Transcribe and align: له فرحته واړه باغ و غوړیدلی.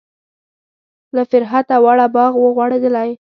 له 1.15 1.23
فرحته 1.31 1.75
واړه 1.83 2.07
باغ 2.15 2.33
و 2.37 2.43
غوړیدلی. 2.55 3.09